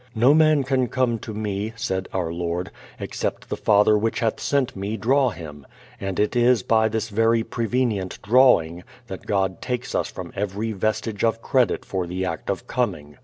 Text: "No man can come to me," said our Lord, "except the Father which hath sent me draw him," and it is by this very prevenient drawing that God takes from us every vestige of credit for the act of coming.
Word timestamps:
"No 0.15 0.33
man 0.33 0.63
can 0.63 0.87
come 0.87 1.19
to 1.19 1.31
me," 1.31 1.73
said 1.75 2.09
our 2.11 2.33
Lord, 2.33 2.71
"except 2.99 3.49
the 3.49 3.55
Father 3.55 3.95
which 3.95 4.19
hath 4.19 4.39
sent 4.39 4.75
me 4.75 4.97
draw 4.97 5.29
him," 5.29 5.63
and 5.99 6.19
it 6.19 6.35
is 6.35 6.63
by 6.63 6.87
this 6.89 7.09
very 7.09 7.43
prevenient 7.43 8.19
drawing 8.23 8.83
that 9.05 9.27
God 9.27 9.61
takes 9.61 9.91
from 10.09 10.29
us 10.29 10.33
every 10.35 10.71
vestige 10.71 11.23
of 11.23 11.43
credit 11.43 11.85
for 11.85 12.07
the 12.07 12.25
act 12.25 12.49
of 12.49 12.65
coming. 12.65 13.17